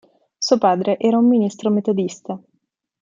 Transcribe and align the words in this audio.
Suo 0.39 0.57
padre 0.57 0.97
era 0.99 1.19
un 1.19 1.27
ministro 1.27 1.69
metodista. 1.69 2.41